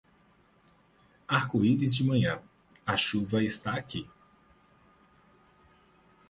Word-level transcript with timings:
Arco-íris 1.27 1.95
de 1.99 2.03
manhã, 2.03 2.41
a 2.83 2.97
chuva 2.97 3.43
está 3.43 3.73
aqui. 3.75 4.09